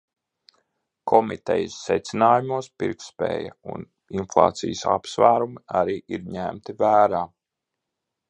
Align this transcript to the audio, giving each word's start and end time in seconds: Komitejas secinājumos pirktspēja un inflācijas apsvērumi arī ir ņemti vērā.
Komitejas 1.11 1.75
secinājumos 1.89 2.69
pirktspēja 2.83 3.51
un 3.73 3.85
inflācijas 4.21 4.83
apsvērumi 4.95 5.63
arī 5.83 5.99
ir 6.17 6.27
ņemti 6.37 6.77
vērā. 6.83 7.21